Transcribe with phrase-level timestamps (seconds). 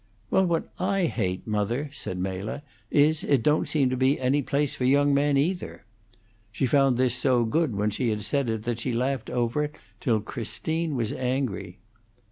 [0.31, 4.73] "Well, what I hate, mother," said Mela, "is, it don't seem to be any place
[4.73, 5.85] for young men, either."
[6.51, 9.75] She found this so good when she had said it that she laughed over it
[9.99, 11.77] till Christine was angry.